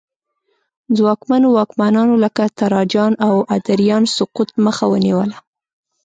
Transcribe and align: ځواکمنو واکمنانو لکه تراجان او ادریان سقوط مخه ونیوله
ځواکمنو 0.97 1.47
واکمنانو 1.57 2.15
لکه 2.23 2.43
تراجان 2.59 3.13
او 3.27 3.35
ادریان 3.57 4.03
سقوط 4.17 4.49
مخه 4.65 4.85
ونیوله 4.89 5.37